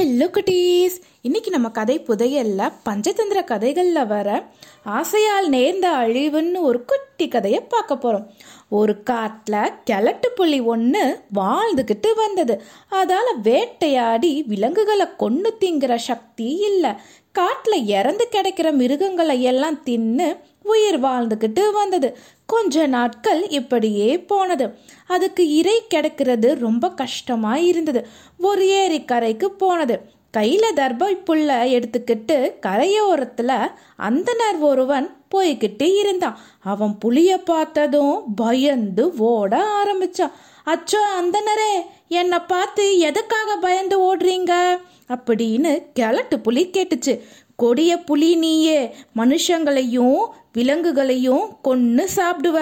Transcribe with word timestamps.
Hello 0.00 0.28
குட்டீஸ் 0.28 1.02
இன்னைக்கு 1.20 1.50
நம்ம 1.50 1.68
கதை 1.68 2.00
புதையல்ல 2.00 2.72
பஞ்சதந்திர 2.88 3.40
கதைகள்ல 3.46 4.06
வர 4.06 4.46
ஆசையால் 4.84 5.48
நேர்ந்த 5.48 5.90
அழிவுன்னு 5.90 6.60
ஒரு 6.60 6.84
குட்டி 6.84 7.28
கதையை 7.28 7.60
பார்க்க 7.60 7.94
போறோம். 7.94 8.26
ஒரு 8.68 9.02
காட்டில் 9.02 9.72
கிழட்டு 9.84 10.30
புள்ளி 10.30 10.60
ஒன்று 10.60 11.20
வாழ்ந்துக்கிட்டு 11.34 12.14
வந்தது. 12.16 12.62
அதால 12.90 13.40
வேட்டையாடி 13.42 14.42
விலங்குகளை 14.42 15.06
கொண்டு 15.16 15.56
திங்கிற 15.60 15.96
சக்தி 15.96 16.56
இல்லை. 16.56 16.90
காட்டில் 17.32 17.86
இறந்து 17.86 18.28
கிடைக்கிற 18.32 18.72
மிருகங்களை 18.72 19.42
எல்லாம் 19.42 19.82
தின்னு 19.84 20.36
உயிர் 20.62 21.00
வாழ்ந்துக்கிட்டு 21.00 21.72
வந்தது. 21.72 22.16
கொஞ்ச 22.46 22.86
நாட்கள் 22.86 23.48
இப்படியே 23.48 24.18
போனது. 24.18 24.74
அதுக்கு 25.06 25.54
இறை 25.54 25.86
கிடைக்கிறது 25.88 26.58
ரொம்ப 26.58 26.90
கஷ்டமா 26.90 27.56
இருந்தது. 27.56 28.06
ஒரு 28.38 28.68
ஏரி 28.68 29.04
கரைக்கு 29.04 29.50
போனது. 29.50 30.00
கையில 30.36 30.64
தர்பை 30.74 31.18
புல்ல 31.26 31.64
எடுத்துக்கிட்டு 31.64 32.52
கரையோரத்துல 32.66 33.72
அந்தனர் 33.98 34.58
ஒருவன் 34.60 35.16
போய்கிட்டு 35.34 35.98
இருந்தான். 35.98 36.38
அவன் 36.60 36.98
புளிய 36.98 37.38
பார்த்ததும் 37.38 38.34
பயந்து 38.34 39.14
ஓட 39.16 39.64
ஆரம்பிச்சான். 39.82 40.32
அச்சோ 40.66 41.00
அந்தனரே 41.20 41.82
என்னை 42.08 42.38
பார்த்து 42.38 42.98
எதுக்காக 42.98 43.56
பயந்து 43.56 44.00
ஓடுறீங்க? 44.00 44.80
அப்படின்னு 45.08 45.86
கிழட்டு 45.92 46.40
புலி 46.40 46.70
கேட்டுச்சு. 46.72 47.20
கொடிய 47.56 47.98
புலி 47.98 48.34
நீயே 48.34 48.94
மனுஷங்களையும் 49.16 50.26
விலங்குகளையும் 50.54 51.44
கொன்று 51.62 52.04
சாப்பிடுவ. 52.16 52.58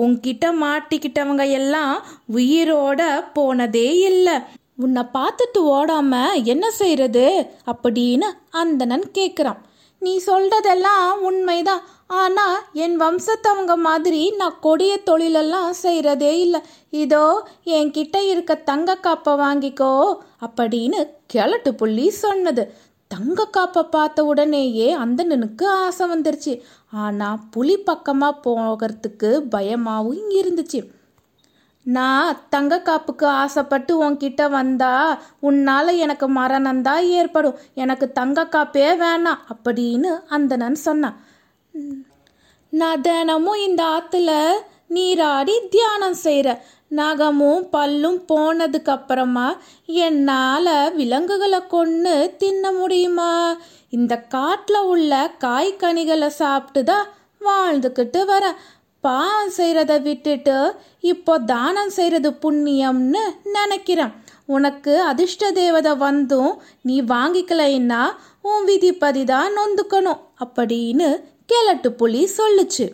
உன்கிட்ட 0.00 0.46
மாட்டிக்கிட்டவங்க 0.62 1.44
எல்லாம் 1.58 1.94
உயிரோட 2.34 3.00
போனதே 3.32 3.88
இல்லை. 4.10 4.36
உன்னை 4.84 5.02
பார்த்துட்டு 5.16 5.60
ஓடாம 5.76 6.12
என்ன 6.52 6.66
செய்யறது 6.80 7.26
அப்படின்னு 7.72 8.28
அந்தணன் 8.62 9.08
கேட்குறான் 9.18 9.60
நீ 10.02 10.12
சொல்றதெல்லாம் 10.26 11.08
உண்மைதான். 11.28 11.82
ஆனால் 12.20 12.62
என் 12.84 12.94
வம்சத்தவங்க 13.00 13.74
மாதிரி 13.86 14.22
நான் 14.38 14.56
கொடிய 14.60 14.92
தொழிலெல்லாம் 15.08 15.72
செய்கிறதே 15.82 16.32
இல்லை. 16.44 16.60
இதோ 17.02 17.26
என்கிட்ட 17.78 18.16
இருக்க 18.30 18.54
தங்க 18.70 18.96
காப்பை 19.06 19.34
வாங்கிக்கோ 19.42 19.92
அப்படின்னு 20.46 21.00
கிழட்டு 21.26 21.72
புள்ளி 21.74 22.06
சொன்னது. 22.24 22.64
தங்க 23.20 23.44
காப்பை 23.50 23.82
பார்த்த 23.90 24.24
உடனேயே 24.24 24.86
அந்தனனுக்கு 24.96 25.64
ஆசை 25.84 26.04
வந்துருச்சு. 26.10 26.52
ஆனால் 27.02 27.42
புலி 27.50 27.76
பக்கமாக 27.78 28.40
போகிறதுக்கு 28.46 29.30
பயமாகவும் 29.54 30.30
இருந்துச்சு. 30.40 30.80
நான் 31.86 32.40
தங்க 32.48 32.74
காப்புக்கு 32.88 33.26
ஆசைப்பட்டு 33.42 33.92
உன்கிட்ட 34.04 34.42
வந்தா 34.50 34.92
உன்னால் 35.40 36.00
எனக்கு 36.04 36.26
மரணம்தான் 36.40 37.04
ஏற்படும். 37.18 37.58
எனக்கு 37.74 38.06
தங்க 38.12 38.44
காப்பே 38.44 38.88
வேணாம் 39.04 39.42
அப்படின்னு 39.52 40.10
அந்தனன் 40.30 40.78
சொன்னான். 40.86 41.16
நான் 42.72 43.00
தினமும் 43.00 43.64
இந்த 43.68 43.82
ஆற்றுல 43.94 44.32
நீராடி 44.86 45.54
தியானம் 45.70 46.18
செய்கிற 46.26 46.48
நகமும் 46.90 47.62
பல்லும் 47.74 48.18
போனதுக்கப்புறமா 48.30 49.48
என்னால் 50.06 50.72
விலங்குகளை 50.98 51.60
கொன்று 51.74 52.14
தின்ன 52.42 52.72
முடியுமா? 52.72 53.32
இந்த 53.96 54.14
காட்டில் 54.34 54.80
உள்ள 54.92 55.12
காய்கனிகளை 55.44 56.30
சாப்பிட்டு 56.40 56.82
தான் 56.90 57.06
வாழ்ந்துக்கிட்டு 57.40 58.22
வரேன் 58.32 58.60
பாவம் 59.04 59.52
செய்கிறத 59.56 59.92
விட்டுட்டு 60.06 60.56
இப்போ 61.12 61.34
தானம் 61.52 61.92
செய்கிறது 61.98 62.30
புண்ணியம்னு 62.42 63.22
நினைக்கிறேன். 63.56 64.12
உனக்கு 64.56 64.94
அதிர்ஷ்ட 65.10 65.50
தேவதை 65.60 65.92
வந்தும் 65.96 66.52
நீ 66.88 66.96
வாங்கிக்கலைன்னா 67.12 68.02
உன் 68.50 68.64
விதிப்பதி 68.70 69.22
தான் 69.24 69.54
நொந்துக்கணும் 69.58 70.22
அப்படின்னு 70.44 71.08
கிழட்டு 71.52 71.90
புலி 72.00 72.22
சொல்லுச்சு. 72.38 72.86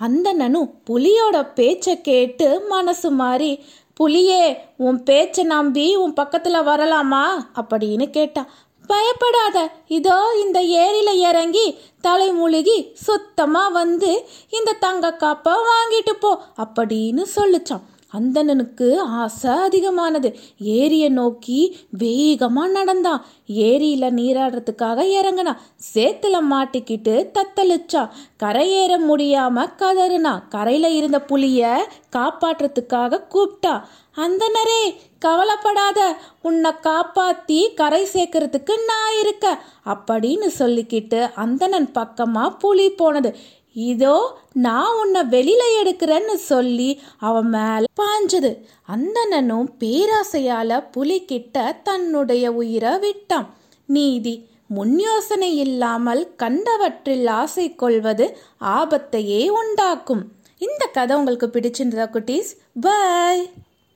அந்தனனும் 0.00 0.70
புலியோட 0.90 1.52
பேச்சை 1.54 2.00
கேட்டு 2.00 2.60
மனசு 2.60 3.10
மாறி 3.10 3.64
புலியே 4.00 4.56
உன் 4.76 5.02
பேச்சை 5.02 5.44
நம்பி 5.44 5.96
உன் 5.96 6.12
பக்கத்தில் 6.12 6.66
வரலாமா? 6.70 7.24
அப்படின்னு 7.54 8.10
கேட்டான் 8.10 8.50
பயப்படாத. 8.86 9.70
இதோ 9.88 10.18
இந்த 10.44 10.60
ஏரியில 10.60 11.16
இறங்கி 11.16 11.78
தலை 12.00 12.32
முழுகி 12.32 12.90
சுத்தமாக 12.94 13.68
வந்து 13.68 14.24
இந்த 14.48 14.72
தங்க 14.72 15.16
காப்பை 15.20 15.52
வாங்கிட்டு 15.52 16.12
போ. 16.20 16.38
அப்படின்னு 16.58 17.24
சொல்லிச்சான் 17.36 17.84
அந்தணனுக்கு 18.12 18.96
ஆசை 18.96 19.50
அதிகமானது. 19.50 20.28
ஏரியை 20.58 21.08
நோக்கி 21.08 21.76
வேகமாக 21.90 22.68
நடந்தான் 22.68 23.24
ஏரியில் 23.46 24.14
நீராடுறதுக்காக 24.14 25.00
இறங்கினான் 25.18 25.60
சேத்துல 25.94 26.36
மாட்டிக்கிட்டு 26.50 27.14
தத்தளிச்சான் 27.36 28.12
கரையேற 28.42 28.92
முடியாம 29.10 29.66
கதறுனான் 29.78 30.42
கரையில் 30.48 30.94
இருந்த 30.94 31.20
புலிய 31.20 31.88
காப்பாற்றுறதுக்காக 32.16 33.20
கூப்பிட்டா. 33.34 33.74
அந்தனரே 34.16 34.82
கவலைப்படாத. 35.18 36.16
உன்னை 36.42 36.70
காப்பாத்தி 36.82 37.74
கரை 37.74 38.02
சேர்க்கறதுக்கு 38.12 38.74
நான் 38.86 39.14
இருக்க 39.20 39.58
அப்படின்னு 39.86 40.48
சொல்லிக்கிட்டு 40.58 41.20
அந்தணன் 41.34 41.90
பக்கமா 41.94 42.56
புலி 42.58 42.90
போனது. 42.90 43.36
இதோ 43.84 44.40
நான் 44.52 44.96
உன்னை 45.00 45.22
வெளியில 45.22 45.62
எடுக்கிறேன்னு 45.82 46.34
சொல்லி 46.34 47.00
அவன் 47.18 47.48
மேல 47.48 47.84
பாஞ்சது. 48.00 48.50
அந்தணனும் 48.88 49.68
பேராசையால 49.80 50.78
புலிக்கிட்ட 50.96 51.82
தன்னுடைய 51.82 52.52
உயிரை 52.52 52.98
விட்டான். 52.98 53.48
நீதி 53.86 54.34
முன் 54.68 54.98
யோசனை 54.98 55.56
இல்லாமல் 55.56 56.34
கண்டவற்றில் 56.38 57.28
ஆசை 57.28 57.74
கொள்வது 57.74 58.36
ஆபத்தையே 58.60 59.48
உண்டாக்கும். 59.48 60.24
இந்த 60.58 60.86
கதை 60.86 61.16
உங்களுக்கு 61.16 61.46
பிடிச்சிருந்ததா 61.46 62.06
குட்டீஸ்? 62.12 62.52
பாய் 62.80 63.50